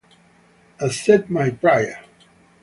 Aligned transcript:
Accept 0.79 1.29
my 1.29 1.51
prayer'. 1.51 2.03